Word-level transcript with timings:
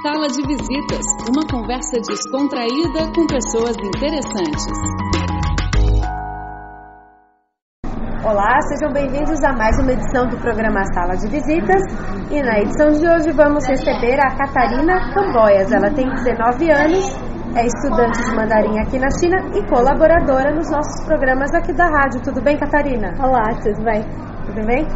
Sala 0.00 0.28
de 0.28 0.46
Visitas, 0.46 1.04
uma 1.28 1.42
conversa 1.50 1.98
descontraída 2.06 3.10
com 3.16 3.26
pessoas 3.26 3.74
interessantes. 3.82 4.66
Olá, 8.22 8.60
sejam 8.68 8.92
bem-vindos 8.92 9.42
a 9.42 9.52
mais 9.54 9.76
uma 9.80 9.92
edição 9.92 10.28
do 10.28 10.36
programa 10.38 10.84
Sala 10.94 11.16
de 11.16 11.26
Visitas. 11.28 11.82
E 12.30 12.40
na 12.40 12.60
edição 12.60 12.90
de 12.92 13.08
hoje 13.08 13.32
vamos 13.32 13.66
receber 13.66 14.20
a 14.20 14.36
Catarina 14.36 15.12
Camboias. 15.14 15.72
Ela 15.72 15.90
tem 15.90 16.08
19 16.08 16.70
anos, 16.70 17.04
é 17.56 17.66
estudante 17.66 18.22
de 18.22 18.36
mandarim 18.36 18.78
aqui 18.78 19.00
na 19.00 19.10
China 19.18 19.36
e 19.52 19.66
colaboradora 19.68 20.54
nos 20.54 20.70
nossos 20.70 21.04
programas 21.06 21.52
aqui 21.54 21.72
da 21.72 21.86
rádio. 21.86 22.22
Tudo 22.22 22.40
bem, 22.40 22.56
Catarina? 22.56 23.14
Olá, 23.18 23.50
tudo 23.64 23.82
bem? 23.82 24.02
Tudo 24.46 24.64
bem? 24.64 24.86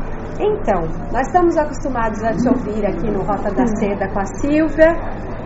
Então, 0.40 0.80
nós 1.12 1.26
estamos 1.26 1.56
acostumados 1.56 2.22
a 2.24 2.32
te 2.32 2.48
ouvir 2.48 2.86
aqui 2.86 3.10
no 3.10 3.22
Rota 3.22 3.50
da 3.50 3.66
Seda 3.78 4.08
com 4.08 4.20
a 4.20 4.26
Silvia, 4.40 4.88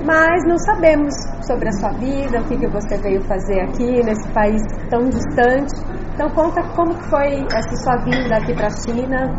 mas 0.04 0.44
não 0.46 0.56
sabemos 0.58 1.12
sobre 1.46 1.68
a 1.68 1.72
sua 1.72 1.90
vida, 1.98 2.40
o 2.40 2.44
que, 2.44 2.56
que 2.56 2.66
você 2.68 2.96
veio 2.98 3.20
fazer 3.22 3.60
aqui 3.60 4.02
nesse 4.04 4.28
país 4.32 4.62
tão 4.88 5.08
distante. 5.08 5.74
Então 6.14 6.30
conta 6.30 6.62
como 6.74 6.94
foi 7.10 7.44
essa 7.52 7.76
sua 7.82 7.96
vinda 8.04 8.36
aqui 8.36 8.54
para 8.54 8.68
a 8.68 8.70
China. 8.70 9.36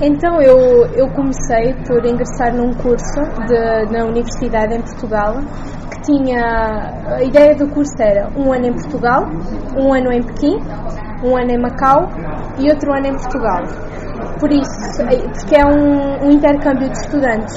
Então 0.00 0.42
eu, 0.42 0.58
eu 0.94 1.08
comecei 1.14 1.74
por 1.86 2.04
ingressar 2.04 2.54
num 2.54 2.74
curso 2.74 3.22
de, 3.46 3.92
na 3.92 4.04
universidade 4.04 4.74
em 4.74 4.82
Portugal 4.82 5.36
que 5.90 6.00
tinha 6.02 7.16
a 7.16 7.22
ideia 7.22 7.54
do 7.54 7.68
curso 7.68 7.94
era 8.00 8.28
um 8.36 8.52
ano 8.52 8.66
em 8.66 8.72
Portugal, 8.72 9.24
um 9.78 9.94
ano 9.94 10.12
em 10.12 10.22
Pequim, 10.22 10.58
um 11.22 11.36
ano 11.36 11.50
em 11.52 11.58
Macau 11.58 12.08
e 12.58 12.68
outro 12.68 12.92
ano 12.92 13.06
em 13.06 13.12
Portugal. 13.12 13.62
Por 14.42 14.50
isso, 14.50 15.06
porque 15.38 15.54
é 15.54 15.64
um, 15.64 16.26
um 16.26 16.30
intercâmbio 16.32 16.90
de 16.90 16.98
estudantes. 16.98 17.56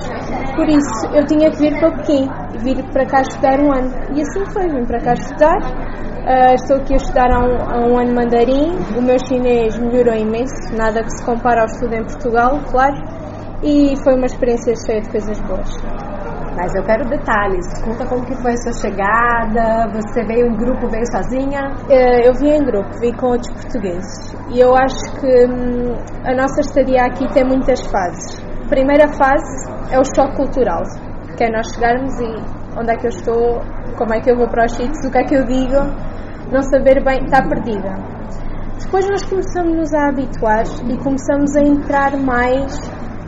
Por 0.56 0.70
isso, 0.70 1.08
eu 1.16 1.26
tinha 1.26 1.50
que 1.50 1.58
vir 1.58 1.80
para 1.80 1.90
Pequim 1.98 2.30
vir 2.60 2.84
para 2.92 3.08
cá 3.08 3.22
estudar 3.22 3.60
um 3.60 3.74
ano. 3.74 3.92
E 4.14 4.22
assim 4.22 4.46
foi, 4.54 4.68
vim 4.70 4.86
para 4.86 5.00
cá 5.00 5.14
estudar. 5.14 5.58
Uh, 5.58 6.54
estou 6.54 6.77
aqui 6.77 6.94
a 6.94 6.98
estudar 6.98 7.32
há 7.32 7.40
um, 7.40 7.55
há 7.58 7.88
um, 7.88 8.00
ano 8.00 8.14
mandarim. 8.14 8.77
O 8.96 9.02
meu 9.02 9.18
chinês 9.27 9.76
melhorou 9.80 10.14
imenso, 10.14 10.76
nada 10.77 11.02
que 11.02 11.10
se 11.10 11.26
compara 11.26 11.62
ao 11.62 11.66
estudo 11.66 11.96
em 11.96 12.04
Portugal, 12.04 12.60
claro. 12.70 12.96
E 13.64 13.96
foi 14.04 14.14
uma 14.14 14.27
experiência 14.27 14.76
cheia 14.86 15.02
de 15.02 15.10
coisas 15.10 15.40
boas. 15.42 16.15
Mas 16.56 16.74
eu 16.74 16.84
quero 16.84 17.10
detalhes. 17.10 17.66
Conta 17.84 18.06
como 18.08 18.26
que 18.26 18.36
foi 18.42 18.54
a 18.54 18.58
sua 18.58 18.74
chegada. 18.74 19.92
Você 19.94 20.24
veio 20.24 20.48
em 20.48 20.56
grupo, 20.56 20.88
veio 20.90 21.06
sozinha? 21.12 21.74
Uh, 21.90 22.22
eu 22.24 22.34
vim 22.34 22.52
em 22.52 22.64
grupo, 22.64 22.90
vim 23.00 23.12
com 23.14 23.28
outros 23.28 23.52
portugueses. 23.52 24.36
E 24.50 24.60
eu 24.60 24.74
acho 24.76 25.20
que 25.20 25.46
hum, 25.46 25.96
a 26.24 26.34
nossa 26.34 26.62
estadia 26.62 27.04
aqui 27.04 27.28
tem 27.34 27.44
muitas 27.46 27.82
fases. 27.92 28.42
A 28.66 28.70
primeira 28.70 29.08
fase 29.10 29.70
é 29.92 30.00
o 30.00 30.04
choque 30.04 30.38
cultural, 30.38 30.82
que 31.38 31.44
é 31.44 31.52
nós 31.52 31.68
chegarmos 31.76 32.20
e 32.20 32.80
onde 32.80 32.92
é 32.92 32.96
que 32.98 33.06
eu 33.06 33.10
estou, 33.10 33.62
como 33.98 34.14
é 34.14 34.20
que 34.22 34.32
eu 34.32 34.38
vou 34.38 34.48
para 34.48 34.66
os 34.66 34.72
sítios, 34.72 35.06
o 35.06 35.12
que 35.12 35.18
é 35.18 35.24
que 35.24 35.36
eu 35.36 35.46
digo, 35.46 35.78
não 36.52 36.62
saber 36.62 37.04
bem, 37.04 37.26
está 37.26 37.48
perdida. 37.48 37.94
Depois 38.84 39.08
nós 39.10 39.24
começamos 39.26 39.94
a 39.94 40.10
habituar 40.10 40.64
e 40.90 40.98
começamos 40.98 41.56
a 41.56 41.62
entrar 41.62 42.18
mais 42.18 42.78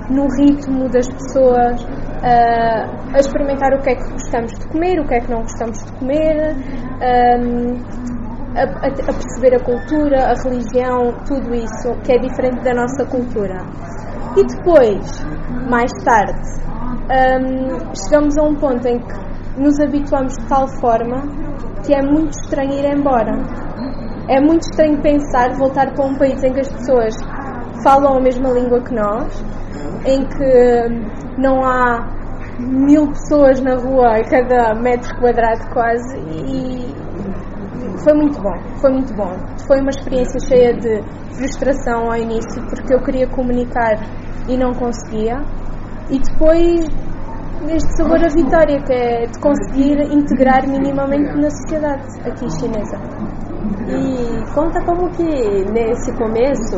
no 0.09 0.27
ritmo 0.37 0.89
das 0.89 1.07
pessoas, 1.07 1.85
uh, 2.17 3.13
a 3.13 3.19
experimentar 3.19 3.73
o 3.73 3.81
que 3.81 3.91
é 3.91 3.95
que 3.95 4.11
gostamos 4.11 4.51
de 4.53 4.67
comer, 4.67 4.99
o 4.99 5.07
que 5.07 5.15
é 5.15 5.19
que 5.19 5.31
não 5.31 5.41
gostamos 5.41 5.77
de 5.83 5.91
comer, 5.93 6.55
um, 7.01 8.07
a, 8.55 8.63
a, 8.63 8.87
a, 8.87 9.13
perceber 9.13 9.55
a 9.55 9.59
cultura, 9.59 10.31
a 10.31 10.33
religião, 10.33 11.13
tudo 11.27 11.53
isso 11.53 11.93
que 12.03 12.13
é 12.13 12.17
diferente 12.17 12.63
da 12.63 12.73
nossa 12.73 13.05
cultura. 13.05 13.57
E 14.35 14.43
depois, 14.45 15.25
mais 15.69 15.91
tarde, 16.03 16.39
um, 17.07 17.95
chegamos 17.95 18.37
a 18.37 18.43
um 18.43 18.55
ponto 18.55 18.87
em 18.87 18.99
que 18.99 19.61
nos 19.61 19.79
habituamos 19.79 20.33
de 20.33 20.45
tal 20.47 20.67
forma 20.79 21.21
que 21.85 21.93
é 21.93 22.01
muito 22.01 22.31
estranho 22.31 22.73
ir 22.73 22.85
embora. 22.85 23.31
É 24.29 24.41
muito 24.41 24.63
estranho 24.63 25.01
pensar 25.01 25.53
voltar 25.57 25.93
para 25.93 26.05
um 26.05 26.15
país 26.17 26.43
em 26.43 26.51
que 26.51 26.59
as 26.59 26.71
pessoas 26.71 27.15
falam 27.83 28.17
a 28.17 28.21
mesma 28.21 28.49
língua 28.49 28.81
que 28.81 28.93
nós, 28.93 29.43
em 30.05 30.25
que 30.25 31.26
não 31.37 31.63
há 31.63 32.07
mil 32.59 33.07
pessoas 33.09 33.61
na 33.61 33.75
rua 33.75 34.17
a 34.17 34.23
cada 34.23 34.73
metro 34.75 35.15
quadrado 35.19 35.69
quase 35.71 36.17
e 36.17 36.87
foi 38.03 38.13
muito 38.13 38.41
bom, 38.41 38.57
foi 38.79 38.91
muito 38.91 39.13
bom. 39.15 39.31
Foi 39.67 39.81
uma 39.81 39.89
experiência 39.89 40.39
cheia 40.47 40.73
de 40.73 41.01
frustração 41.35 42.11
ao 42.11 42.15
início 42.15 42.63
porque 42.69 42.93
eu 42.93 43.01
queria 43.03 43.27
comunicar 43.27 43.97
e 44.47 44.57
não 44.57 44.73
conseguia 44.73 45.37
e 46.09 46.19
depois 46.19 46.87
este 47.69 47.97
sabor 47.97 48.23
a 48.23 48.29
vitória 48.29 48.81
que 48.83 48.93
é 48.93 49.25
de 49.25 49.39
conseguir 49.39 49.99
integrar 50.13 50.67
minimamente 50.67 51.35
na 51.35 51.49
sociedade 51.49 52.07
aqui 52.23 52.49
chinesa. 52.59 52.97
E 53.89 54.53
conta 54.53 54.79
como 54.85 55.09
que 55.11 55.65
nesse 55.71 56.13
começo 56.13 56.77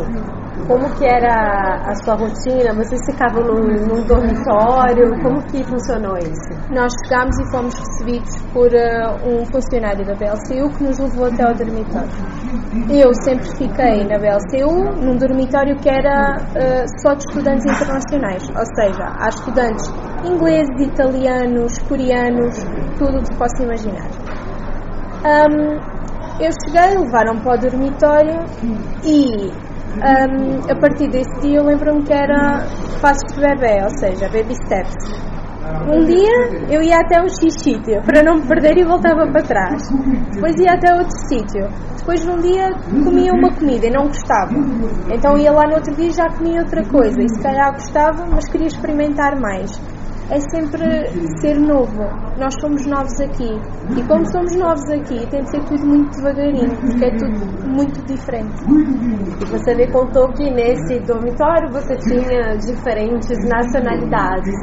como 0.68 0.90
que 0.98 1.06
era 1.06 1.82
a 1.86 1.96
sua 2.04 2.16
rotina? 2.16 2.74
Vocês 2.76 3.02
ficavam 3.06 3.44
num, 3.44 3.64
num 3.86 4.04
dormitório? 4.06 5.10
Como 5.22 5.42
que 5.48 5.64
funcionou 5.64 6.18
isso? 6.18 6.50
Nós 6.72 6.92
chegámos 7.04 7.38
e 7.40 7.52
fomos 7.52 7.74
recebidos 7.76 8.42
por 8.54 8.68
uh, 8.68 9.28
um 9.28 9.46
funcionário 9.46 10.06
da 10.06 10.14
BLCU 10.16 10.70
que 10.78 10.84
nos 10.84 11.00
levou 11.00 11.26
até 11.26 11.44
ao 11.44 11.54
dormitório. 11.54 12.10
Eu 12.90 13.14
sempre 13.24 13.48
fiquei 13.58 14.08
na 14.08 14.18
BLCU, 14.18 15.04
num 15.04 15.18
dormitório 15.18 15.76
que 15.78 15.90
era 15.90 16.38
uh, 16.38 17.02
só 17.02 17.14
de 17.14 17.24
estudantes 17.28 17.66
internacionais, 17.66 18.44
ou 18.50 18.66
seja, 18.76 19.06
há 19.20 19.30
estudantes 19.30 19.86
ingleses, 20.24 20.88
italianos, 20.88 21.78
coreanos, 21.88 22.58
tudo 22.98 23.20
o 23.20 23.24
que 23.24 23.36
possa 23.36 23.64
imaginar. 23.64 24.10
Um, 25.26 26.00
eu 26.40 26.50
cheguei, 26.64 26.98
levaram 26.98 27.38
para 27.42 27.56
o 27.56 27.58
dormitório 27.58 28.40
e 29.04 29.52
um, 29.98 30.72
a 30.72 30.76
partir 30.76 31.10
desse 31.10 31.42
dia 31.42 31.58
eu 31.58 31.64
lembro-me 31.64 32.04
que 32.04 32.14
era 32.14 32.66
passos 33.02 33.34
de 33.34 33.42
bebê, 33.42 33.84
ou 33.84 33.90
seja, 33.90 34.30
baby 34.30 34.56
steps. 34.56 35.30
Um 35.88 36.04
dia 36.06 36.68
eu 36.70 36.82
ia 36.82 36.98
até 36.98 37.22
um 37.22 37.28
X 37.28 37.54
sítio 37.62 38.02
para 38.04 38.24
não 38.24 38.38
me 38.38 38.48
perder 38.48 38.78
e 38.78 38.84
voltava 38.84 39.28
para 39.28 39.42
trás. 39.42 39.82
Depois 40.34 40.56
ia 40.60 40.74
até 40.74 40.94
outro 40.94 41.16
sítio. 41.28 41.68
Depois 41.98 42.26
num 42.26 42.38
dia 42.38 42.72
comia 43.04 43.34
uma 43.34 43.52
comida 43.54 43.88
e 43.88 43.92
não 43.92 44.08
gostava. 44.08 44.54
Então 45.14 45.38
ia 45.38 45.52
lá 45.52 45.68
no 45.68 45.76
outro 45.76 45.94
dia 45.96 46.08
e 46.08 46.12
já 46.12 46.28
comia 46.30 46.62
outra 46.62 46.84
coisa. 46.86 47.22
E 47.22 47.30
se 47.30 47.42
calhar 47.42 47.72
gostava, 47.74 48.26
mas 48.26 48.48
queria 48.48 48.68
experimentar 48.68 49.40
mais 49.40 49.80
é 50.32 50.40
sempre 50.52 51.08
ser 51.42 51.60
novo. 51.60 52.04
Nós 52.38 52.54
somos 52.62 52.86
novos 52.86 53.20
aqui. 53.20 53.50
E 53.98 54.04
como 54.08 54.26
somos 54.32 54.56
novos 54.56 54.88
aqui, 54.90 55.28
tem 55.30 55.42
de 55.44 55.52
ser 55.52 55.64
tudo 55.66 55.86
muito 55.86 56.16
devagarinho, 56.18 56.76
porque 56.80 57.06
é 57.06 57.16
tudo 57.18 57.68
muito 57.68 58.06
diferente. 58.06 58.64
E 59.42 59.46
você 59.46 59.76
me 59.76 59.92
contou 59.92 60.28
que 60.34 60.50
nesse 60.52 61.00
dormitório 61.00 61.72
você 61.72 61.96
tinha 61.98 62.56
diferentes 62.58 63.38
nacionalidades. 63.50 64.56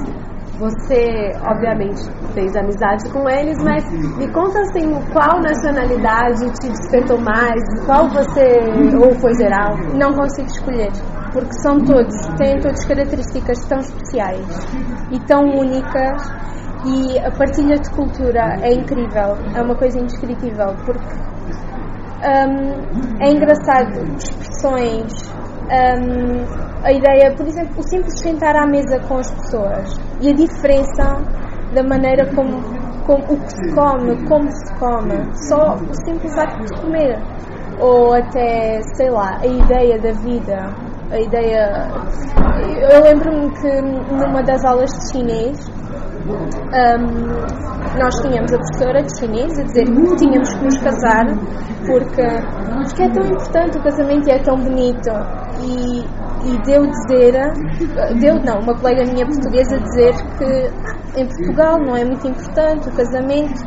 Você, 0.58 1.32
obviamente, 1.50 2.00
fez 2.32 2.56
amizade 2.56 3.10
com 3.12 3.28
eles, 3.28 3.62
mas 3.62 3.84
me 4.16 4.26
conta 4.32 4.58
assim, 4.60 4.88
qual 5.12 5.42
nacionalidade 5.42 6.50
te 6.60 6.68
despertou 6.68 7.20
mais? 7.20 7.60
Qual 7.84 8.08
você, 8.08 8.96
ou 8.96 9.12
foi 9.20 9.34
geral? 9.34 9.76
Não 9.94 10.14
consigo 10.14 10.46
escolher 10.46 10.90
porque 11.36 11.52
são 11.60 11.78
todos, 11.84 12.16
têm 12.38 12.58
todas 12.60 12.82
características 12.86 13.58
tão 13.68 13.78
especiais 13.78 14.66
e 15.10 15.20
tão 15.26 15.42
únicas 15.44 16.32
e 16.86 17.18
a 17.18 17.30
partilha 17.30 17.78
de 17.78 17.90
cultura 17.90 18.56
é 18.62 18.72
incrível, 18.72 19.36
é 19.54 19.60
uma 19.60 19.74
coisa 19.74 19.98
indescritível, 19.98 20.74
porque 20.86 21.14
um, 22.24 23.22
é 23.22 23.30
engraçado 23.30 24.16
expressões, 24.16 25.12
um, 25.68 26.82
a 26.82 26.90
ideia, 26.90 27.34
por 27.36 27.46
exemplo, 27.46 27.80
o 27.80 27.82
simples 27.82 28.18
sentar 28.18 28.56
à 28.56 28.66
mesa 28.66 28.98
com 29.06 29.18
as 29.18 29.30
pessoas 29.30 29.94
e 30.22 30.30
a 30.30 30.32
diferença 30.32 31.20
da 31.74 31.82
maneira 31.82 32.24
como, 32.34 32.62
como 33.04 33.24
o 33.24 33.40
que 33.42 33.52
se 33.52 33.74
come, 33.74 34.26
como 34.26 34.50
se 34.50 34.74
come, 34.78 35.36
só 35.50 35.74
o 35.74 35.94
simples 36.06 36.34
acto 36.38 36.64
de 36.64 36.80
comer, 36.80 37.18
ou 37.78 38.14
até, 38.14 38.80
sei 38.94 39.10
lá, 39.10 39.36
a 39.38 39.46
ideia 39.46 40.00
da 40.00 40.12
vida, 40.12 40.85
a 41.10 41.20
ideia. 41.20 41.88
Eu 42.90 43.02
lembro-me 43.02 43.50
que 43.60 43.80
numa 43.82 44.42
das 44.42 44.64
aulas 44.64 44.90
de 44.90 45.12
chinês 45.12 45.58
um, 46.26 47.98
nós 47.98 48.14
tínhamos 48.20 48.52
a 48.52 48.58
professora 48.58 49.02
de 49.02 49.18
chinês 49.18 49.58
a 49.58 49.62
dizer 49.62 49.84
que 49.84 50.16
tínhamos 50.16 50.54
que 50.54 50.64
nos 50.64 50.78
casar 50.78 51.26
porque, 51.86 52.22
porque 52.84 53.02
é 53.02 53.08
tão 53.10 53.24
importante, 53.24 53.78
o 53.78 53.82
casamento 53.82 54.28
é 54.28 54.38
tão 54.40 54.56
bonito. 54.56 55.10
E, 55.62 56.04
e 56.46 56.58
deu 56.64 56.86
dizer, 56.86 57.32
deu 58.20 58.34
não, 58.44 58.60
uma 58.60 58.74
colega 58.78 59.04
minha 59.04 59.26
portuguesa 59.26 59.78
dizer 59.78 60.14
que 60.38 60.70
em 61.16 61.26
Portugal 61.26 61.78
não 61.78 61.96
é 61.96 62.04
muito 62.04 62.28
importante 62.28 62.88
o 62.88 62.92
casamento 62.92 63.64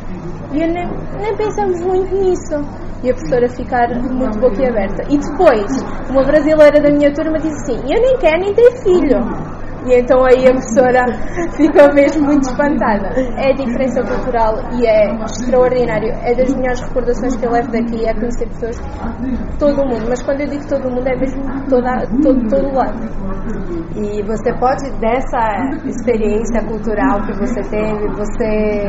e 0.52 0.62
eu 0.62 0.68
nem, 0.72 0.86
nem 1.20 1.36
pensamos 1.36 1.80
muito 1.80 2.14
nisso 2.14 2.54
e 3.02 3.10
a 3.10 3.14
professora 3.14 3.48
ficar 3.48 3.88
muito 3.98 4.38
boquiaberta. 4.38 5.02
E 5.08 5.18
depois, 5.18 5.82
uma 6.10 6.22
brasileira 6.22 6.80
da 6.80 6.90
minha 6.90 7.12
turma 7.12 7.38
disse 7.38 7.72
assim: 7.72 7.80
Eu 7.92 8.00
nem 8.00 8.18
quero 8.18 8.40
nem 8.40 8.54
ter 8.54 8.70
filho. 8.82 9.18
E 9.86 9.94
então 9.98 10.24
aí 10.24 10.46
a 10.46 10.52
professora 10.52 11.04
ficou 11.56 11.94
mesmo 11.94 12.26
muito 12.26 12.42
espantada. 12.48 13.08
É 13.36 13.50
a 13.50 13.54
diferença 13.54 14.02
cultural 14.02 14.54
e 14.74 14.86
é 14.86 15.14
extraordinário. 15.24 16.12
É 16.22 16.34
das 16.34 16.54
melhores 16.54 16.80
recordações 16.80 17.36
que 17.36 17.46
eu 17.46 17.50
levo 17.50 17.70
daqui, 17.70 18.06
é 18.06 18.14
conhecer 18.14 18.46
pessoas 18.48 18.76
de 18.76 19.58
todo 19.58 19.80
o 19.82 19.88
mundo. 19.88 20.06
Mas 20.08 20.22
quando 20.22 20.40
eu 20.42 20.48
digo 20.48 20.66
todo 20.68 20.88
o 20.88 20.90
mundo, 20.90 21.06
é 21.06 21.16
mesmo 21.16 21.42
toda, 21.68 22.06
todo, 22.22 22.48
todo 22.48 22.68
o 22.68 22.74
lado. 22.74 23.00
E 23.96 24.22
você 24.22 24.52
pode, 24.58 24.90
dessa 25.00 25.40
experiência 25.86 26.62
cultural 26.66 27.20
que 27.26 27.32
você 27.38 27.60
teve, 27.62 28.08
você 28.08 28.84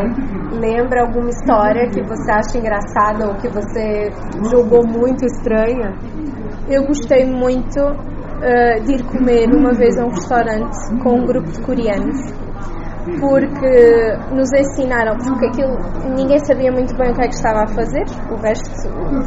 lembra 0.59 1.01
alguma 1.01 1.29
história 1.29 1.89
que 1.89 2.01
você 2.03 2.31
acha 2.31 2.57
engraçada 2.57 3.27
ou 3.27 3.35
que 3.35 3.47
você 3.49 4.11
julgou 4.49 4.85
muito 4.85 5.25
estranha? 5.25 5.95
Eu 6.69 6.85
gostei 6.85 7.25
muito 7.25 7.79
uh, 8.41 8.83
de 8.83 8.95
ir 8.95 9.03
comer 9.03 9.49
uma 9.53 9.71
vez 9.73 9.97
a 9.97 10.05
um 10.05 10.09
restaurante 10.09 10.77
com 11.01 11.19
um 11.19 11.25
grupo 11.25 11.51
de 11.51 11.61
coreanos 11.61 12.41
porque 13.19 14.13
nos 14.31 14.53
ensinaram, 14.53 15.17
porque 15.17 15.47
aquilo 15.47 15.75
ninguém 16.15 16.37
sabia 16.45 16.71
muito 16.71 16.95
bem 16.95 17.11
o 17.11 17.15
que 17.15 17.21
é 17.21 17.27
que 17.27 17.33
estava 17.33 17.63
a 17.63 17.67
fazer, 17.67 18.05
o 18.29 18.35
resto, 18.35 18.69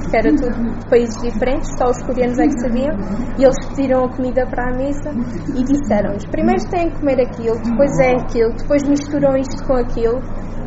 porque 0.01 0.17
era 0.17 0.31
tudo 0.31 0.79
de 0.79 0.87
países 0.89 1.17
diferentes, 1.23 1.69
só 1.77 1.91
os 1.91 2.01
coreanos 2.03 2.39
é 2.39 2.47
que 2.47 2.61
sabiam, 2.61 2.95
e 3.39 3.45
eles 3.45 3.67
pediram 3.69 4.05
a 4.05 4.09
comida 4.15 4.47
para 4.47 4.71
a 4.71 4.77
mesa 4.77 5.11
e 5.57 5.65
disseram-nos: 5.65 6.25
primeiro 6.27 6.63
têm 6.71 6.91
que 6.91 7.01
comer 7.01 7.21
aquilo, 7.21 7.57
depois 7.63 7.99
é 7.99 8.13
aquilo, 8.13 8.53
depois 8.53 8.83
misturam 8.85 9.37
isto 9.37 9.67
com 9.67 9.75
aquilo, 9.75 10.21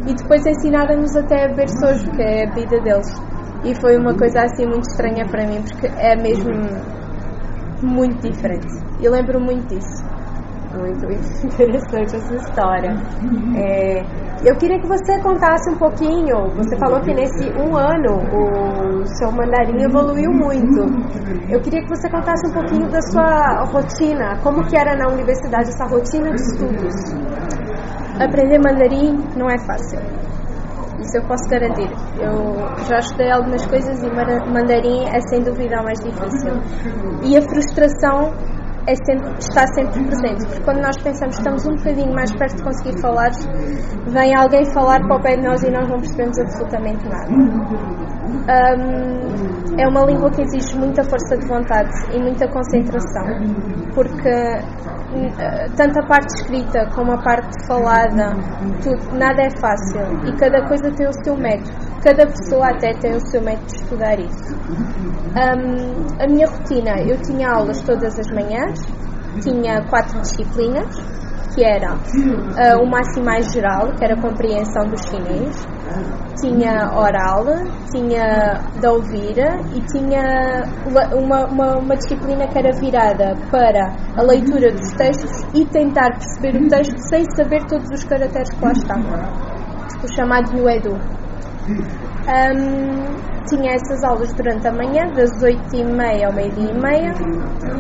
e 0.06 0.14
depois 0.14 0.46
ensinaram-nos 0.46 1.16
até 1.16 1.46
a 1.46 1.48
beber 1.48 1.70
sojo, 1.70 2.12
que 2.12 2.22
é 2.22 2.48
a 2.48 2.54
vida 2.54 2.80
deles. 2.82 3.08
E 3.64 3.74
foi 3.82 3.98
uma 3.98 4.14
coisa 4.16 4.42
assim 4.42 4.66
muito 4.66 4.88
estranha 4.90 5.26
para 5.26 5.48
mim, 5.48 5.62
porque 5.64 5.88
é 5.88 6.16
mesmo 6.16 6.52
muito 7.82 8.30
diferente. 8.30 8.68
E 9.00 9.10
lembro 9.10 9.40
muito 9.40 9.68
disso. 9.68 10.04
Muito 10.76 11.06
interessante 11.46 12.16
essa 12.16 12.36
história. 12.36 12.94
É, 13.56 14.02
eu 14.46 14.56
queria 14.58 14.80
que 14.80 14.88
você 14.88 15.20
contasse 15.22 15.70
um 15.72 15.78
pouquinho. 15.78 16.50
Você 16.56 16.78
falou 16.78 17.02
que 17.02 17.14
nesse 17.14 17.50
um 17.60 17.76
ano 17.76 18.22
o 18.32 19.06
seu 19.06 19.32
mandarim 19.32 19.82
evoluiu 19.82 20.32
muito. 20.32 20.82
Eu 21.50 21.60
queria 21.62 21.82
que 21.82 21.90
você 21.90 22.10
contasse 22.10 22.48
um 22.50 22.54
pouquinho 22.54 22.90
da 22.92 23.02
sua 23.02 23.64
rotina. 23.72 24.38
Como 24.44 24.64
que 24.68 24.78
era 24.78 24.96
na 24.96 25.12
universidade 25.12 25.70
essa 25.70 25.86
rotina 25.86 26.30
de 26.32 26.42
estudos? 26.42 26.96
Aprender 28.20 28.60
mandarim 28.60 29.18
não 29.36 29.48
é 29.50 29.58
fácil. 29.66 30.00
Isso 31.00 31.18
eu 31.18 31.24
posso 31.28 31.48
garantir. 31.50 31.90
Eu 32.20 32.86
já 32.88 32.98
estudei 33.00 33.32
algumas 33.32 33.66
coisas 33.68 34.04
e 34.04 34.10
mandarim 34.52 35.06
é 35.06 35.20
sem 35.30 35.44
dúvida 35.44 35.80
o 35.80 35.84
mais 35.84 36.00
difícil. 36.00 36.54
E 37.24 37.38
a 37.38 37.42
frustração 37.42 38.34
é 38.88 38.96
sempre, 38.96 39.38
está 39.38 39.68
sempre 39.74 40.02
presente, 40.06 40.46
porque 40.48 40.64
quando 40.64 40.82
nós 40.82 40.98
pensamos 41.04 41.36
que 41.36 41.42
estamos 41.42 41.66
um 41.68 41.76
bocadinho 41.76 42.14
mais 42.14 42.34
perto 42.34 42.56
de 42.56 42.64
conseguir 42.64 43.02
falar, 43.02 43.30
vem 44.08 44.34
alguém 44.36 44.66
falar 44.74 45.02
para 45.02 45.18
o 45.18 45.22
pé 45.22 45.36
de 45.36 45.44
nós 45.44 45.62
e 45.62 45.70
nós 45.70 45.88
não 45.90 45.98
percebemos 45.98 46.40
absolutamente 46.40 47.06
nada. 47.10 48.07
Um, 48.48 49.80
é 49.80 49.88
uma 49.88 50.06
língua 50.06 50.32
que 50.32 50.42
exige 50.42 50.76
muita 50.78 51.04
força 51.04 51.38
de 51.38 51.48
vontade 51.48 51.92
e 52.12 52.20
muita 52.20 52.48
concentração, 52.48 53.26
porque 53.94 54.30
hum, 55.14 55.30
tanto 55.76 56.00
a 56.00 56.08
parte 56.08 56.34
escrita 56.42 56.90
como 56.96 57.12
a 57.12 57.22
parte 57.22 57.68
falada, 57.68 58.34
tudo, 58.82 59.18
nada 59.18 59.44
é 59.44 59.50
fácil 59.60 60.02
e 60.28 60.36
cada 60.38 60.68
coisa 60.68 60.92
tem 60.92 61.08
o 61.08 61.24
seu 61.24 61.38
método. 61.38 61.88
Cada 62.04 62.26
pessoa 62.26 62.70
até 62.70 62.94
tem 62.94 63.12
o 63.12 63.20
seu 63.28 63.42
método 63.42 63.68
de 63.68 63.76
estudar 63.76 64.20
isso. 64.20 64.56
Um, 65.36 66.24
a 66.24 66.28
minha 66.28 66.48
rotina, 66.48 67.00
eu 67.02 67.22
tinha 67.22 67.50
aulas 67.50 67.80
todas 67.82 68.18
as 68.18 68.28
manhãs, 68.32 68.80
tinha 69.44 69.84
quatro 69.90 70.20
disciplinas, 70.22 70.96
que 71.58 71.64
era 71.64 71.96
uh, 71.96 72.84
o 72.84 72.86
máximo 72.88 73.26
mais 73.26 73.52
geral, 73.52 73.92
que 73.98 74.06
era 74.06 74.14
a 74.14 74.22
compreensão 74.22 74.88
do 74.88 74.96
chinês, 75.10 75.68
tinha 76.40 76.92
oral, 76.94 77.44
tinha 77.92 78.62
da 78.80 78.92
ouvir 78.92 79.40
e 79.74 79.82
tinha 79.88 80.62
uma, 80.86 81.46
uma, 81.48 81.78
uma, 81.80 81.96
disciplina 81.96 82.46
que 82.48 82.60
era 82.60 82.72
virada 82.74 83.36
para 83.50 83.92
a 84.16 84.22
leitura 84.22 84.72
dos 84.72 84.92
textos 84.94 85.32
e 85.56 85.66
tentar 85.66 86.12
perceber 86.12 86.62
o 86.62 86.68
texto 86.68 86.96
sem 87.10 87.26
saber 87.36 87.66
todos 87.66 87.90
os 87.90 88.04
caracteres 88.04 88.52
que 88.52 88.64
lá 88.64 88.72
estavam, 88.74 89.20
o 90.04 90.14
chamado 90.14 90.56
Nuedu. 90.56 90.94
Um, 92.28 93.48
tinha 93.48 93.74
essas 93.74 94.04
aulas 94.04 94.32
durante 94.34 94.68
a 94.68 94.72
manhã, 94.72 95.08
das 95.16 95.32
8h30 95.42 96.24
ao 96.24 96.34
meio-dia 96.34 96.70
e 96.70 96.80
meia, 96.80 97.14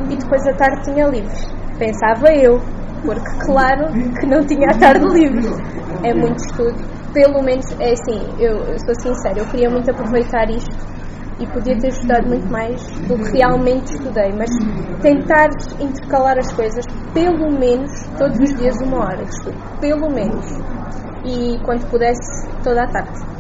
e 0.10 0.16
depois 0.16 0.48
à 0.48 0.54
tarde 0.54 0.84
tinha 0.84 1.06
livres. 1.06 1.46
Pensava 1.78 2.34
eu, 2.34 2.60
porque 3.04 3.46
claro 3.46 3.88
que 4.20 4.26
não 4.26 4.46
tinha 4.46 4.68
a 4.68 4.78
tarde 4.78 5.06
livre. 5.14 5.48
É 6.04 6.14
muito 6.14 6.38
estudo. 6.38 6.76
Pelo 7.14 7.42
menos, 7.42 7.66
é 7.80 7.92
assim, 7.94 8.20
eu, 8.40 8.58
eu 8.58 8.80
sou 8.80 8.96
sincera, 9.00 9.40
eu 9.40 9.46
queria 9.46 9.70
muito 9.70 9.90
aproveitar 9.90 10.50
isto 10.50 10.76
e 11.40 11.48
podia 11.48 11.78
ter 11.78 11.90
estudado 11.90 12.28
muito 12.28 12.48
mais 12.52 12.82
do 13.08 13.16
que 13.18 13.38
realmente 13.38 13.94
estudei, 13.94 14.34
mas 14.34 14.50
tentar 15.02 15.50
intercalar 15.80 16.38
as 16.38 16.52
coisas, 16.54 16.86
pelo 17.14 17.52
menos 17.52 17.92
todos 18.18 18.38
os 18.40 18.58
dias 18.58 18.76
uma 18.82 19.00
hora 19.00 19.24
de 19.24 19.30
estudo, 19.30 19.58
pelo 19.80 20.10
menos. 20.10 20.46
E 21.24 21.60
quando 21.64 21.90
pudesse, 21.90 22.48
toda 22.64 22.84
a 22.84 22.88
tarde. 22.88 23.37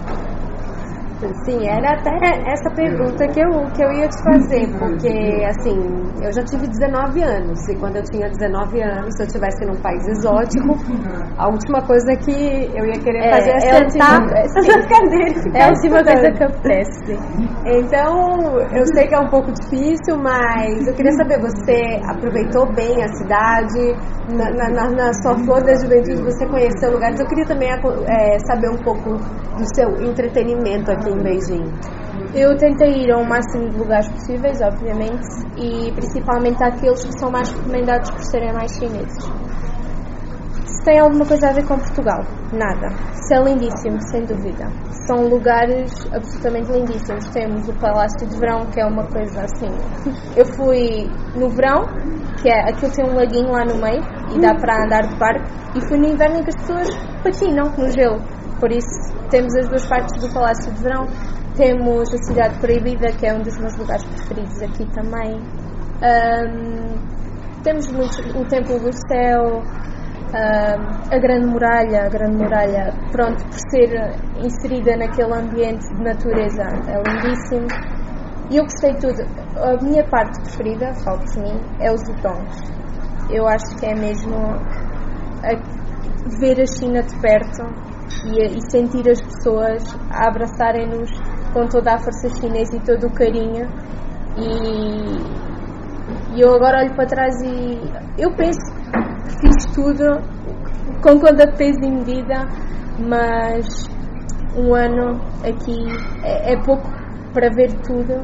Sim, 1.45 1.65
era 1.67 1.93
até 1.93 2.13
essa 2.45 2.69
pergunta 2.75 3.25
que 3.27 3.41
eu, 3.41 3.49
que 3.73 3.81
eu 3.81 3.91
ia 3.91 4.07
te 4.07 4.21
fazer, 4.21 4.67
porque 4.77 5.45
assim, 5.49 5.73
eu 6.21 6.31
já 6.31 6.43
tive 6.45 6.67
19 6.67 7.23
anos 7.23 7.57
e 7.69 7.75
quando 7.79 7.95
eu 7.97 8.03
tinha 8.03 8.29
19 8.29 8.81
anos, 8.83 9.15
se 9.15 9.23
eu 9.23 9.25
estivesse 9.25 9.65
num 9.65 9.81
país 9.81 10.05
exótico, 10.07 10.77
a 11.37 11.49
última 11.49 11.81
coisa 11.81 12.13
que 12.21 12.69
eu 12.77 12.85
ia 12.85 12.99
querer 13.01 13.25
é, 13.25 13.31
fazer 13.31 13.49
é, 13.49 13.89
sentar 13.89 14.21
na 14.21 14.85
cadeira. 14.85 15.57
É 15.57 15.63
a 15.63 15.69
última 15.69 16.03
coisa 16.03 16.31
que 16.31 16.43
acontece. 16.43 17.13
Então, 17.65 18.59
eu 18.77 18.85
sei 18.93 19.07
que 19.07 19.15
é 19.15 19.19
um 19.19 19.29
pouco 19.29 19.51
difícil, 19.51 20.17
mas 20.21 20.85
eu 20.85 20.93
queria 20.93 21.13
saber, 21.13 21.39
você 21.41 21.99
aproveitou 22.05 22.71
bem 22.73 23.03
a 23.03 23.07
cidade? 23.17 24.17
Na, 24.27 24.51
na, 24.51 24.91
na 24.91 25.13
sua 25.23 25.35
flor 25.45 25.63
da 25.63 25.73
juventude, 25.73 26.21
você 26.21 26.45
conheceu 26.47 26.91
lugares? 26.91 27.19
Eu 27.19 27.25
queria 27.27 27.45
também 27.45 27.69
é, 27.71 28.37
saber 28.45 28.69
um 28.69 28.83
pouco 28.83 29.15
do 29.57 29.75
seu 29.75 29.89
entretenimento 30.01 30.91
aqui 30.91 31.06
em 31.07 31.23
Beijing? 31.23 31.65
Eu 32.33 32.57
tentei 32.57 33.03
ir 33.03 33.11
ao 33.11 33.23
máximo 33.23 33.69
de 33.69 33.77
lugares 33.77 34.07
possíveis, 34.09 34.59
obviamente, 34.61 35.27
e 35.55 35.91
principalmente 35.93 36.63
àqueles 36.63 37.03
que 37.03 37.19
são 37.19 37.31
mais 37.31 37.51
recomendados 37.51 38.09
por 38.11 38.23
serem 38.25 38.53
mais 38.53 38.71
chineses. 38.73 39.23
Se 40.65 40.83
tem 40.83 40.99
alguma 40.99 41.25
coisa 41.25 41.49
a 41.49 41.53
ver 41.53 41.65
com 41.65 41.77
Portugal? 41.77 42.23
Nada. 42.53 42.89
Se 43.13 43.35
é 43.35 43.41
lindíssimo, 43.41 43.97
sem 44.09 44.25
dúvida. 44.25 44.67
São 45.07 45.27
lugares 45.27 45.91
absolutamente 46.13 46.71
lindíssimos. 46.71 47.27
Temos 47.29 47.67
o 47.67 47.73
Palácio 47.73 48.27
de 48.27 48.37
Verão, 48.37 48.65
que 48.67 48.81
é 48.81 48.85
uma 48.85 49.05
coisa 49.05 49.41
assim. 49.41 49.73
Eu 50.35 50.45
fui 50.45 51.09
no 51.35 51.49
verão, 51.49 51.85
que 52.41 52.49
é 52.49 52.69
aquilo 52.69 52.91
tem 52.91 53.05
um 53.05 53.15
laguinho 53.15 53.51
lá 53.51 53.65
no 53.65 53.81
meio 53.81 54.01
e 54.35 54.39
dá 54.39 54.53
para 54.55 54.83
andar 54.83 55.07
de 55.07 55.17
barco, 55.17 55.45
e 55.75 55.81
fui 55.87 55.97
no 55.97 56.07
inverno 56.07 56.39
em 56.39 56.43
que 56.43 56.49
as 56.49 56.55
pessoas 56.57 56.87
patinam 57.23 57.71
no 57.77 57.89
gelo 57.91 58.36
por 58.59 58.71
isso, 58.71 59.13
temos 59.29 59.55
as 59.55 59.69
duas 59.69 59.87
partes 59.87 60.19
do 60.19 60.33
Palácio 60.33 60.73
de 60.73 60.81
Verão. 60.81 61.05
Temos 61.55 62.13
a 62.13 62.17
Cidade 62.17 62.59
Proibida, 62.59 63.11
que 63.11 63.25
é 63.25 63.33
um 63.33 63.41
dos 63.41 63.57
meus 63.57 63.75
lugares 63.77 64.03
preferidos 64.05 64.61
aqui 64.61 64.85
também. 64.93 65.39
Um, 66.01 67.61
temos 67.63 67.87
o 67.87 68.45
Templo 68.45 68.79
do 68.79 68.91
Céu, 69.07 69.61
um, 69.61 71.13
a 71.13 71.19
Grande 71.19 71.45
Muralha. 71.47 72.05
A 72.05 72.09
Grande 72.09 72.37
Muralha, 72.37 72.93
pronto, 73.11 73.43
por 73.43 73.59
ser 73.69 73.89
inserida 74.43 74.97
naquele 74.97 75.33
ambiente 75.33 75.87
de 75.95 76.03
natureza, 76.03 76.63
é 76.63 77.01
lindíssimo. 77.09 77.67
E 78.49 78.57
eu 78.57 78.63
gostei 78.63 78.93
de 78.93 79.01
tudo. 79.01 79.23
A 79.57 79.83
minha 79.83 80.03
parte 80.09 80.41
preferida, 80.41 80.93
falo 81.03 81.19
por 81.19 81.43
mim, 81.43 81.59
é 81.79 81.91
os 81.91 82.01
Utons. 82.09 82.77
Eu 83.29 83.47
acho 83.47 83.75
que 83.77 83.85
é 83.85 83.93
mesmo 83.93 84.37
ver 86.39 86.61
a 86.61 86.65
China 86.65 87.03
de 87.03 87.19
perto 87.19 87.96
e, 88.25 88.57
e 88.57 88.71
sentir 88.71 89.09
as 89.09 89.21
pessoas 89.21 89.83
a 90.11 90.27
abraçarem-nos 90.29 91.09
com 91.53 91.67
toda 91.67 91.93
a 91.93 91.97
força 91.97 92.29
chinesa 92.39 92.75
e 92.75 92.79
todo 92.81 93.07
o 93.07 93.13
carinho. 93.13 93.67
E, 94.37 95.37
e 96.35 96.41
eu 96.41 96.53
agora 96.53 96.81
olho 96.81 96.95
para 96.95 97.05
trás 97.05 97.35
e 97.41 97.79
eu 98.17 98.31
penso 98.35 98.59
que 99.27 99.39
fiz 99.41 99.65
tudo 99.73 100.21
com 101.01 101.15
de 101.15 101.47
peso 101.57 101.79
e 101.83 101.91
medida, 101.91 102.45
mas 102.99 103.67
um 104.55 104.73
ano 104.73 105.21
aqui 105.43 105.77
é, 106.23 106.53
é, 106.53 106.63
pouco 106.63 106.87
para 107.33 107.49
ver 107.53 107.71
tudo, 107.83 108.15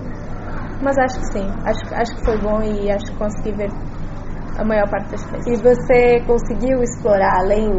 mas 0.81 0.97
acho 0.97 1.19
que 1.19 1.25
sim, 1.33 1.47
acho, 1.65 1.93
acho 1.93 2.15
que 2.15 2.25
foi 2.25 2.37
bom 2.39 2.61
e 2.63 2.91
acho 2.91 3.05
que 3.05 3.17
consegui 3.17 3.51
ver 3.55 3.69
a 4.57 4.63
maior 4.63 4.89
parte 4.89 5.11
das 5.11 5.23
coisas. 5.25 5.47
E 5.47 5.61
você 5.61 6.25
conseguiu 6.25 6.81
explorar 6.81 7.33
além 7.41 7.69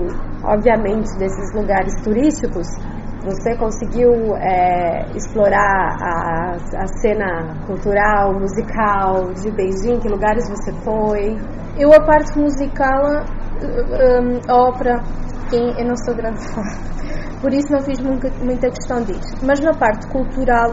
obviamente, 0.47 1.17
desses 1.19 1.53
lugares 1.55 1.95
turísticos, 2.03 2.69
Você 3.25 3.57
conseguiu 3.57 4.37
é, 4.37 5.07
explorar 5.17 5.97
a, 5.99 6.57
a, 6.57 6.87
cena 7.01 7.57
cultural, 7.67 8.35
musical 8.39 9.33
de 9.33 9.51
Beijing? 9.51 9.99
Que 10.01 10.09
lugares 10.09 10.47
você 10.47 10.71
foi? 10.85 11.35
Eu, 11.79 11.91
a 11.95 12.05
parte 12.05 12.39
musical, 12.39 13.25
um, 13.63 14.41
a 14.47 14.69
ópera, 14.69 15.01
eu 15.51 15.87
não 15.87 15.97
sou 16.05 16.15
grande 16.15 16.47
fã, 16.53 16.61
por 17.41 17.51
isso 17.55 17.73
não 17.73 17.81
fiz 17.81 17.99
muita, 18.01 18.29
muita 18.45 18.69
questão 18.69 19.03
disso. 19.03 19.35
Mas 19.43 19.59
na 19.61 19.73
parte 19.73 20.07
cultural, 20.09 20.69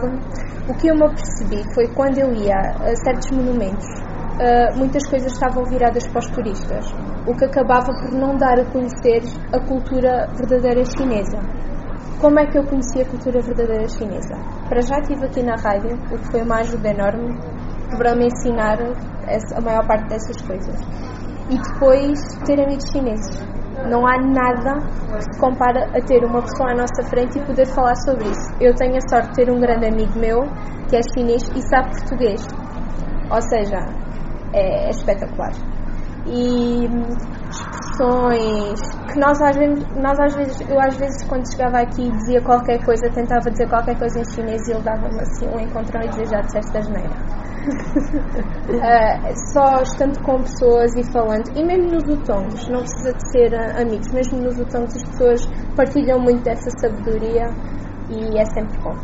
o 0.68 0.74
que 0.74 0.88
eu 0.88 0.94
me 0.94 1.06
apercebi 1.06 1.62
foi 1.74 1.88
quando 1.94 2.18
eu 2.18 2.34
ia 2.34 2.54
a 2.54 2.94
certos 2.96 3.30
monumentos, 3.30 3.86
uh, 4.38 4.78
muitas 4.78 5.06
coisas 5.08 5.32
estavam 5.32 5.64
viradas 5.64 6.06
para 6.06 6.18
os 6.18 6.28
turistas, 6.28 6.94
o 7.26 7.34
que 7.36 7.44
acabava 7.44 7.92
por 7.92 8.12
não 8.12 8.36
dar 8.36 8.58
a 8.58 8.64
conhecer 8.66 9.22
a 9.52 9.60
cultura 9.60 10.28
verdadeira 10.36 10.84
chinesa. 10.84 11.38
Como 12.20 12.38
é 12.38 12.46
que 12.46 12.58
eu 12.58 12.64
conheci 12.64 13.02
a 13.02 13.04
cultura 13.04 13.40
verdadeira 13.40 13.88
chinesa? 13.88 14.34
Para 14.68 14.80
já 14.80 14.98
estive 15.00 15.26
aqui 15.26 15.42
na 15.42 15.56
rádio, 15.56 15.96
o 16.10 16.18
que 16.18 16.30
foi 16.30 16.42
uma 16.42 16.60
ajuda 16.60 16.90
enorme 16.90 17.36
para 17.96 18.14
me 18.14 18.26
ensinar 18.26 18.78
a 18.80 19.60
maior 19.60 19.86
parte 19.86 20.08
dessas 20.08 20.40
coisas. 20.42 20.80
E 21.50 21.58
depois 21.58 22.18
ter 22.46 22.60
amigos 22.60 22.84
chineses. 22.92 23.44
Não 23.88 24.06
há 24.06 24.16
nada 24.20 24.86
que 25.16 25.22
se 25.22 25.40
compara 25.40 25.86
a 25.96 26.00
ter 26.06 26.24
uma 26.24 26.40
pessoa 26.42 26.70
à 26.70 26.74
nossa 26.74 27.02
frente 27.10 27.38
e 27.38 27.44
poder 27.44 27.66
falar 27.66 27.96
sobre 27.96 28.28
isso. 28.28 28.54
Eu 28.60 28.74
tenho 28.74 28.96
a 28.96 29.08
sorte 29.08 29.30
de 29.30 29.34
ter 29.34 29.50
um 29.50 29.58
grande 29.58 29.86
amigo 29.86 30.18
meu 30.18 30.42
que 30.88 30.96
é 30.96 31.00
chinês 31.14 31.42
e 31.56 31.60
sabe 31.68 31.90
português. 31.90 32.46
Ou 33.32 33.40
seja, 33.40 33.78
é, 34.52 34.86
é 34.86 34.90
espetacular. 34.90 35.52
E 36.26 36.86
expressões 37.50 38.80
que 39.12 39.18
nós 39.18 39.40
às 39.42 39.56
vezes, 39.56 39.84
nós 39.96 40.18
às 40.20 40.34
vezes, 40.34 40.60
eu 40.68 40.80
às 40.80 40.96
vezes 40.96 41.22
quando 41.28 41.50
chegava 41.50 41.78
aqui 41.78 42.10
dizia 42.10 42.40
qualquer 42.42 42.84
coisa, 42.84 43.10
tentava 43.10 43.50
dizer 43.50 43.68
qualquer 43.68 43.98
coisa 43.98 44.20
em 44.20 44.24
chinês 44.24 44.66
e 44.68 44.72
ele 44.72 44.82
dava-me 44.82 45.20
assim 45.20 45.46
um 45.48 45.60
encontrão 45.60 46.02
e 46.02 46.08
dizia 46.08 46.26
já 46.26 46.40
disseste 46.40 46.76
a 46.76 46.80
geneira. 46.80 47.10
uh, 48.68 49.32
só 49.52 49.82
estando 49.82 50.22
com 50.22 50.38
pessoas 50.42 50.94
e 50.96 51.12
falando, 51.12 51.56
e 51.56 51.64
mesmo 51.64 51.92
nos 51.92 52.04
utongos, 52.04 52.68
não 52.68 52.80
precisa 52.80 53.12
de 53.12 53.30
ser 53.30 53.52
uh, 53.52 53.80
amigos, 53.82 54.12
mesmo 54.12 54.40
nos 54.40 54.58
utongos 54.58 54.94
as 54.96 55.02
pessoas 55.10 55.46
partilham 55.76 56.18
muito 56.20 56.42
dessa 56.42 56.70
sabedoria 56.78 57.46
e 58.10 58.38
é 58.38 58.44
sempre 58.46 58.78
bom. 58.80 58.94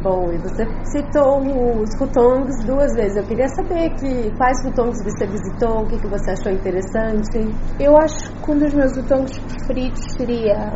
Bom, 0.00 0.32
e 0.32 0.38
você 0.38 0.64
citou 0.84 1.38
os 1.80 1.96
futongs 1.98 2.64
duas 2.64 2.94
vezes. 2.94 3.16
Eu 3.16 3.24
queria 3.24 3.48
saber 3.48 3.90
que, 3.90 4.30
quais 4.36 4.62
futongs 4.62 4.98
você 5.04 5.26
visitou, 5.26 5.82
o 5.82 5.86
que, 5.86 5.98
que 5.98 6.08
você 6.08 6.30
achou 6.30 6.52
interessante. 6.52 7.54
Eu 7.78 7.96
acho 7.98 8.32
que 8.32 8.50
um 8.50 8.58
dos 8.58 8.72
meus 8.74 8.92
futongs 8.94 9.38
preferidos 9.38 10.00
seria 10.16 10.72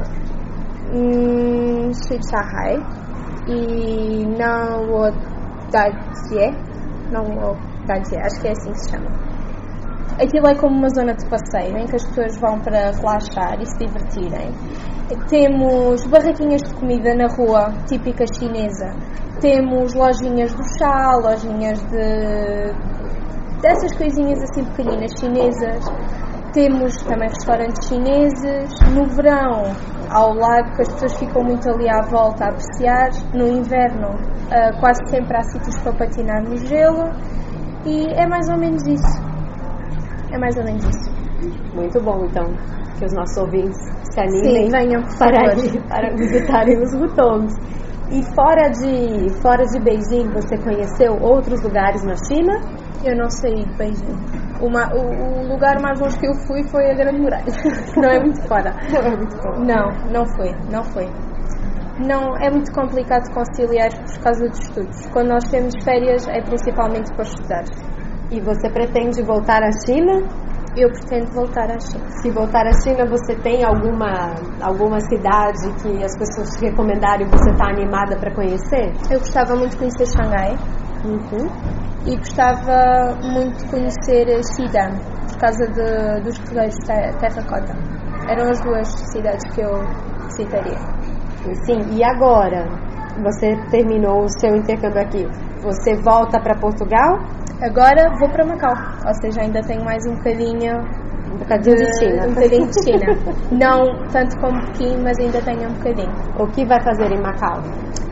hum, 0.93 1.91
e 3.49 4.27
Nao 4.37 5.11
Dajie. 5.73 6.53
Não 7.11 7.23
Dajie, 7.87 8.19
acho 8.19 8.41
que 8.41 8.49
é 8.49 8.53
assim 8.53 8.73
que 8.73 8.79
se 8.79 8.91
chama. 8.91 9.36
Aquilo 10.19 10.49
é 10.49 10.55
como 10.55 10.79
uma 10.79 10.89
zona 10.89 11.13
de 11.13 11.29
passeio 11.29 11.77
em 11.77 11.87
que 11.87 11.97
as 11.97 12.05
pessoas 12.07 12.41
vão 12.41 12.59
para 12.61 12.91
relaxar 12.91 13.61
e 13.61 13.67
se 13.67 13.77
divertirem. 13.79 14.51
Temos 15.29 16.07
barraquinhas 16.07 16.63
de 16.63 16.75
comida 16.75 17.15
na 17.15 17.27
rua, 17.37 17.71
típica 17.87 18.25
chinesa. 18.35 18.95
Temos 19.43 19.93
lojinhas 19.95 20.55
do 20.55 20.63
chá, 20.79 21.13
lojinhas 21.23 21.79
de. 21.91 22.73
dessas 23.61 23.95
coisinhas 23.95 24.43
assim 24.43 24.65
pequeninas 24.65 25.13
chinesas. 25.21 25.85
Temos 26.55 26.97
também 27.05 27.29
restaurantes 27.29 27.87
chineses. 27.87 28.71
No 28.95 29.05
verão, 29.15 29.65
ao 30.11 30.33
lago, 30.33 30.75
que 30.77 30.83
as 30.83 30.93
pessoas 30.95 31.15
ficam 31.19 31.45
muito 31.45 31.69
ali 31.69 31.91
à 31.91 32.01
volta 32.09 32.47
a 32.47 32.49
apreciar. 32.49 33.11
No 33.35 33.47
inverno, 33.47 34.09
uh, 34.15 34.81
quase 34.81 35.01
sempre 35.11 35.37
há 35.37 35.43
sítios 35.43 35.79
para 35.83 35.93
patinar 35.93 36.43
no 36.43 36.57
gelo. 36.57 37.11
E 37.85 38.07
é 38.19 38.27
mais 38.27 38.49
ou 38.49 38.57
menos 38.57 38.83
isso. 38.87 39.36
É 40.37 40.39
mais 40.39 40.55
ou 40.59 40.65
menos 40.65 40.85
isso. 40.85 41.11
Muito 41.75 41.99
bom, 42.03 42.27
então, 42.27 42.45
que 42.99 43.07
os 43.07 43.13
nossos 43.15 43.39
ouvintes 43.39 43.79
se 44.13 44.21
animem 44.21 44.67
Sim, 44.67 44.71
venham, 44.71 45.03
para, 45.19 45.55
ir, 45.57 45.83
para 45.89 46.15
visitarem 46.15 46.79
os 46.83 46.93
Hutongs. 46.93 47.55
E 48.13 48.23
fora 48.35 48.69
de, 48.69 49.33
fora 49.41 49.65
de 49.65 49.81
Beijing, 49.81 50.29
você 50.35 50.59
conheceu 50.59 51.17
outros 51.23 51.63
lugares 51.63 52.05
na 52.05 52.15
China? 52.29 52.53
Eu 53.03 53.17
não 53.17 53.29
de 53.29 53.65
Beijing. 53.79 54.13
Uma, 54.61 54.93
o, 54.95 55.41
o, 55.41 55.49
lugar 55.49 55.81
mais 55.81 55.99
longe 56.01 56.19
que 56.19 56.27
eu 56.27 56.35
fui 56.47 56.63
foi 56.69 56.91
a 56.91 56.95
Grande 56.95 57.19
Muralha, 57.19 57.45
não 57.97 58.11
é 58.11 58.21
muito 58.21 58.47
fora. 58.47 58.77
Não 58.93 59.01
é 59.01 59.17
muito 59.17 59.37
fora. 59.41 59.59
Não, 59.59 60.13
não 60.13 60.27
foi, 60.37 60.53
não 60.71 60.85
foi. 60.85 61.07
Não, 62.07 62.37
é 62.37 62.51
muito 62.51 62.71
complicado 62.73 63.33
conciliar 63.33 63.89
por 63.89 64.23
causa 64.23 64.47
dos 64.47 64.59
estudos. 64.59 65.07
Quando 65.15 65.29
nós 65.29 65.45
temos 65.45 65.73
férias 65.83 66.29
é 66.29 66.43
principalmente 66.43 67.11
para 67.15 67.23
estudar. 67.23 67.65
E 68.31 68.41
você 68.41 68.69
pretende 68.69 69.23
voltar 69.23 69.63
à 69.63 69.71
China? 69.87 70.21
Eu 70.77 70.91
pretendo 70.91 71.33
voltar 71.33 71.71
à 71.71 71.79
China. 71.79 72.05
Se 72.21 72.31
voltar 72.31 72.67
à 72.67 72.73
China, 72.83 73.07
você 73.09 73.37
tem 73.37 73.65
alguma, 73.65 74.35
alguma 74.61 74.99
cidade 75.01 75.73
que 75.81 76.05
as 76.05 76.19
pessoas 76.19 76.57
te 76.57 76.67
recomendaram 76.67 77.23
e 77.23 77.31
você 77.31 77.51
está 77.51 77.69
animada 77.69 78.17
para 78.17 78.35
conhecer? 78.35 78.93
Eu 79.11 79.21
gostava 79.21 79.55
muito 79.55 79.71
de 79.71 79.77
conhecer 79.79 80.07
Xangai. 80.07 80.57
Uhum. 81.05 81.47
E 82.05 82.17
gostava 82.17 83.17
muito 83.23 83.59
de 83.59 83.71
conhecer 83.71 84.27
Xidan, 84.55 84.99
por 85.31 85.39
causa 85.39 85.67
de, 85.67 86.21
dos 86.25 86.39
correios 86.41 86.75
de 86.75 86.87
terracota. 87.19 87.75
Eram 88.29 88.51
as 88.51 88.61
duas 88.61 88.89
cidades 89.13 89.55
que 89.55 89.61
eu 89.61 89.73
citaria. 90.31 90.79
Sim, 91.65 91.79
e 91.97 92.05
agora? 92.05 92.67
Você 93.23 93.57
terminou 93.71 94.25
o 94.25 94.29
seu 94.41 94.55
intercâmbio 94.57 95.01
aqui. 95.01 95.27
Você 95.63 95.95
volta 96.03 96.41
para 96.41 96.59
Portugal? 96.59 97.19
Agora 97.63 98.11
vou 98.19 98.29
para 98.29 98.45
Macau, 98.45 98.75
ou 99.07 99.15
seja, 99.15 99.41
ainda 99.41 99.63
tenho 99.63 99.83
mais 99.83 100.05
um 100.07 100.15
bocadinho 100.17 101.07
um 101.33 101.39
bocadinho 101.39 101.77
de, 101.77 101.85
de 101.85 101.99
China. 101.99 102.27
Um 102.27 102.35
bocadinho 102.35 102.67
de 102.67 102.83
China. 102.85 103.07
Não 103.53 104.09
tanto 104.11 104.39
como 104.41 104.61
Pequim, 104.67 104.97
mas 105.03 105.19
ainda 105.19 105.41
tenho 105.43 105.69
um 105.69 105.75
bocadinho. 105.75 106.13
O 106.39 106.47
que 106.49 106.65
vai 106.65 106.81
fazer 106.83 107.13
em 107.13 107.21
Macau? 107.21 107.61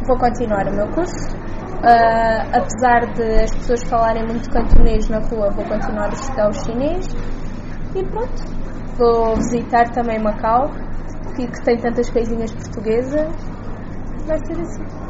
Vou 0.07 0.19
continuar 0.19 0.67
o 0.69 0.75
meu 0.75 0.87
curso. 0.89 1.37
Uh, 1.85 2.57
apesar 2.57 3.01
de 3.15 3.43
as 3.43 3.51
pessoas 3.53 3.83
falarem 3.85 4.27
muito 4.27 4.51
cantonês 4.51 5.09
na 5.09 5.19
rua, 5.19 5.51
vou 5.51 5.65
continuar 5.65 6.07
a 6.07 6.13
estudar 6.13 6.49
o 6.49 6.53
chinês. 6.53 7.07
E 7.95 8.05
pronto. 8.05 8.43
Vou 8.99 9.37
visitar 9.37 9.91
também 9.91 10.19
Macau, 10.23 10.71
que, 11.37 11.47
que 11.47 11.65
tem 11.65 11.79
tantas 11.79 12.09
coisinhas 12.11 12.53
portuguesas. 12.53 13.29
Vai 14.27 14.39
ser 14.47 14.61
assim. 14.61 15.04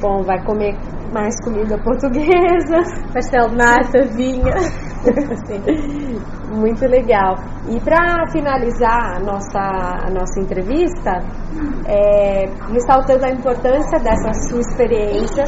Bom, 0.00 0.22
vai 0.22 0.40
comer 0.44 0.76
mais 1.12 1.34
comida 1.42 1.76
portuguesa, 1.78 2.78
pastel 3.12 3.48
nata, 3.50 4.04
vinho. 4.14 4.44
Muito 6.54 6.86
legal. 6.86 7.36
E 7.68 7.80
para 7.80 8.26
finalizar 8.30 9.16
a 9.16 9.20
nossa, 9.20 9.58
a 9.58 10.10
nossa 10.10 10.40
entrevista, 10.40 11.18
é, 11.86 12.46
ressaltando 12.72 13.24
a 13.26 13.30
importância 13.30 13.98
dessa 13.98 14.32
sua 14.48 14.60
experiência 14.60 15.44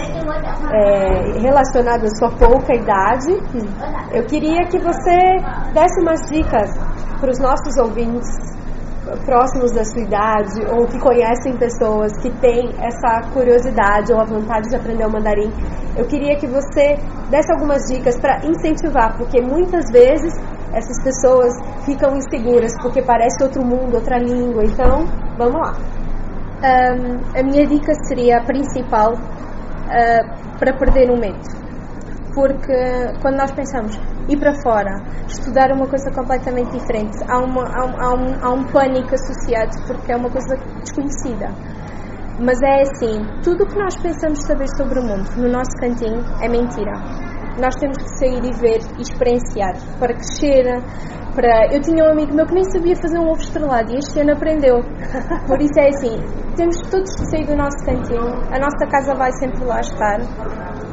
é, 0.72 1.38
relacionada 1.40 2.04
à 2.04 2.16
sua 2.16 2.30
pouca 2.36 2.74
idade, 2.74 3.32
eu 4.12 4.24
queria 4.24 4.66
que 4.66 4.78
você 4.78 5.16
desse 5.72 6.00
umas 6.00 6.28
dicas 6.28 6.70
para 7.20 7.30
os 7.30 7.38
nossos 7.38 7.76
ouvintes 7.78 8.50
próximos 9.24 9.72
da 9.72 9.84
sua 9.84 10.02
idade 10.02 10.60
ou 10.72 10.86
que 10.86 10.98
conhecem 10.98 11.56
pessoas 11.56 12.16
que 12.18 12.30
têm 12.40 12.70
essa 12.80 13.30
curiosidade 13.32 14.12
ou 14.12 14.20
a 14.20 14.24
vontade 14.24 14.68
de 14.68 14.76
aprender 14.76 15.06
o 15.06 15.10
mandarim, 15.10 15.50
eu 15.96 16.06
queria 16.06 16.36
que 16.36 16.46
você 16.46 16.96
desse 17.30 17.52
algumas 17.52 17.82
dicas 17.86 18.18
para 18.18 18.44
incentivar, 18.46 19.16
porque 19.16 19.40
muitas 19.40 19.90
vezes 19.90 20.32
essas 20.72 21.02
pessoas 21.02 21.52
ficam 21.84 22.16
inseguras 22.16 22.72
porque 22.80 23.02
parece 23.02 23.42
outro 23.42 23.64
mundo, 23.64 23.94
outra 23.96 24.18
língua. 24.18 24.64
Então, 24.64 25.04
vamos 25.36 25.60
lá. 25.60 25.74
Um, 26.62 27.38
a 27.38 27.42
minha 27.42 27.66
dica 27.66 27.92
seria 28.06 28.38
a 28.38 28.44
principal 28.44 29.14
uh, 29.14 30.58
para 30.58 30.72
perder 30.78 31.10
o 31.10 31.18
medo 31.18 31.59
porque 32.34 32.74
quando 33.20 33.36
nós 33.36 33.50
pensamos 33.52 33.98
ir 34.28 34.38
para 34.38 34.52
fora, 34.62 34.94
estudar 35.26 35.72
uma 35.72 35.86
coisa 35.86 36.10
completamente 36.12 36.70
diferente, 36.78 37.16
há, 37.28 37.38
uma, 37.38 37.64
há, 37.64 37.84
um, 37.84 38.00
há, 38.00 38.14
um, 38.14 38.44
há 38.44 38.52
um 38.52 38.64
pânico 38.64 39.14
associado 39.14 39.70
porque 39.86 40.12
é 40.12 40.16
uma 40.16 40.30
coisa 40.30 40.56
desconhecida. 40.80 41.48
Mas 42.38 42.58
é 42.62 42.82
assim, 42.82 43.20
tudo 43.42 43.64
o 43.64 43.66
que 43.66 43.78
nós 43.78 43.94
pensamos 44.00 44.40
saber 44.46 44.66
sobre 44.76 44.98
o 44.98 45.02
mundo 45.02 45.28
no 45.36 45.48
nosso 45.48 45.72
cantinho 45.78 46.22
é 46.42 46.48
mentira. 46.48 46.92
Nós 47.60 47.74
temos 47.76 47.98
que 47.98 48.18
sair 48.18 48.42
e 48.42 48.52
ver 48.58 48.80
e 48.96 49.02
experienciar 49.02 49.74
para 49.98 50.14
crescer. 50.14 50.64
Para... 51.34 51.74
Eu 51.74 51.82
tinha 51.82 52.02
um 52.04 52.12
amigo 52.12 52.34
meu 52.34 52.46
que 52.46 52.54
nem 52.54 52.64
sabia 52.64 52.96
fazer 52.96 53.18
um 53.18 53.28
ovo 53.28 53.42
estrelado 53.42 53.92
e 53.92 53.98
este 53.98 54.20
ano 54.20 54.32
aprendeu. 54.32 54.80
Por 55.46 55.60
isso 55.60 55.78
é 55.78 55.88
assim, 55.88 56.16
temos 56.56 56.80
todos 56.90 57.14
que 57.16 57.26
sair 57.30 57.46
do 57.46 57.56
nosso 57.56 57.84
cantinho, 57.84 58.40
a 58.50 58.58
nossa 58.58 58.86
casa 58.90 59.14
vai 59.14 59.30
sempre 59.32 59.64
lá 59.64 59.80
estar 59.80 60.20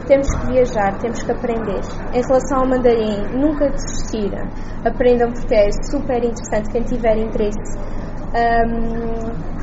temos 0.08 0.28
que 0.36 0.48
viajar, 0.48 0.98
temos 1.00 1.22
que 1.22 1.32
aprender. 1.32 1.82
Em 2.14 2.22
relação 2.22 2.60
ao 2.60 2.68
mandarim, 2.68 3.22
nunca 3.34 3.70
desistir. 3.70 4.32
Aprendam 4.86 5.32
porque 5.32 5.54
é 5.54 5.70
super 5.92 6.24
interessante 6.24 6.72
quem 6.72 6.84
tiver 6.84 7.18
interesse. 7.18 7.78
Um, 8.34 9.58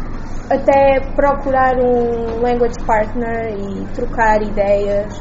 até 0.51 1.01
procurar 1.15 1.77
um 1.79 2.41
language 2.41 2.77
partner 2.87 3.55
e 3.59 3.85
trocar 3.95 4.43
ideias. 4.43 5.19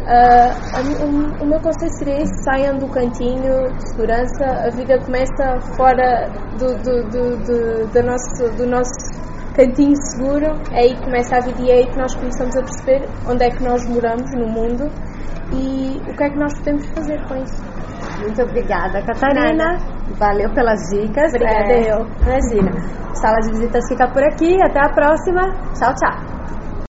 Uh, 0.00 1.42
o, 1.42 1.46
meu 1.46 1.60
conselho 1.60 1.92
seria 1.98 2.22
isso, 2.22 2.32
saiam 2.42 2.78
do 2.78 2.88
cantinho 2.88 3.70
de 3.76 3.90
segurança, 3.90 4.44
a 4.66 4.70
vida 4.70 4.98
começa 4.98 5.60
fora 5.76 6.28
do, 6.58 6.74
do, 6.82 7.02
do, 7.10 7.36
do, 7.44 7.86
do 7.92 8.02
nosso, 8.02 8.56
do 8.56 8.66
nosso 8.66 9.09
cantinho 9.54 9.94
seguro, 9.96 10.46
é 10.72 10.80
aí 10.80 10.94
que 10.94 11.02
começa 11.02 11.36
a 11.36 11.40
vida 11.40 11.62
e 11.62 11.70
é 11.70 11.74
aí 11.74 11.86
que 11.86 11.98
nós 11.98 12.14
começamos 12.14 12.56
a 12.56 12.60
perceber 12.60 13.08
onde 13.28 13.44
é 13.44 13.50
que 13.50 13.62
nós 13.62 13.86
moramos 13.88 14.30
no 14.32 14.46
mundo 14.48 14.90
e 15.52 16.00
o 16.08 16.16
que 16.16 16.24
é 16.24 16.30
que 16.30 16.38
nós 16.38 16.56
podemos 16.58 16.86
fazer 16.90 17.20
com 17.26 17.36
isso. 17.36 17.62
Muito 18.20 18.42
obrigada, 18.42 19.02
Catarina. 19.02 19.78
Valeu 20.18 20.52
pelas 20.52 20.80
dicas. 20.90 21.32
Obrigada, 21.34 21.72
é, 21.72 21.92
eu. 21.92 22.06
Imagina. 22.22 22.70
Sala 23.14 23.40
de 23.40 23.50
visitas 23.50 23.88
fica 23.88 24.08
por 24.08 24.22
aqui. 24.22 24.58
Até 24.62 24.80
a 24.80 24.90
próxima. 24.92 25.42
Tchau, 25.74 25.94
tchau. 25.94 26.29